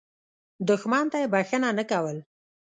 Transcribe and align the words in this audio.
دښمن 0.67 1.05
ته 1.11 1.17
یې 1.21 1.27
بخښنه 1.33 1.69
نه 1.77 1.83
کول. 1.91 2.17